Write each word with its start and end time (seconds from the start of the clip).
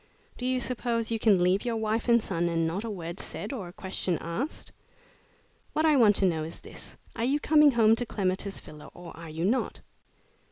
Do 0.35 0.47
you 0.47 0.59
suppose 0.59 1.11
you 1.11 1.19
can 1.19 1.43
leave 1.43 1.63
your 1.63 1.75
wife 1.77 2.09
and 2.09 2.23
son 2.23 2.49
and 2.49 2.65
not 2.65 2.83
a 2.83 2.89
word 2.89 3.19
said 3.19 3.53
or 3.53 3.67
a 3.67 3.71
question 3.73 4.17
asked? 4.19 4.71
What 5.73 5.85
I 5.85 5.95
want 5.95 6.15
to 6.15 6.25
know 6.25 6.43
is 6.43 6.61
this 6.61 6.97
are 7.15 7.23
you 7.23 7.39
coming 7.39 7.69
home 7.69 7.95
to 7.97 8.05
Clematis 8.07 8.59
Villa 8.61 8.89
or 8.95 9.15
are 9.15 9.29
you 9.29 9.45
not?" 9.45 9.81